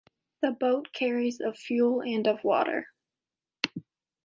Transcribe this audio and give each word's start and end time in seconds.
The 0.41 0.49
boat 0.49 0.93
carries 0.93 1.39
of 1.41 1.55
fuel 1.55 2.01
and 2.01 2.25
of 2.27 2.43
water. 2.43 2.87